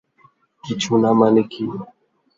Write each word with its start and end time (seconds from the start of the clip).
কিছুনা 0.63 1.09
মানে 1.19 1.41
কী? 1.51 1.63